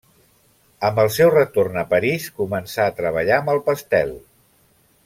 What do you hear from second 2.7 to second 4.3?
a treballar amb el pastel.